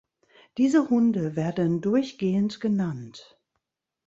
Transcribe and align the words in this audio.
Diese 0.57 0.89
Hunde 0.89 1.35
werden 1.35 1.79
durchgehend 1.81 2.59
genannt. 2.59 3.39